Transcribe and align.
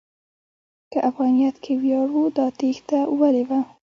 که 0.93 0.99
افغانیت 1.09 1.55
کې 1.63 1.73
ویاړ 1.81 2.07
و، 2.13 2.17
دا 2.37 2.47
تېښته 2.59 2.99
ولې 3.19 3.43
وه؟ 3.49 3.59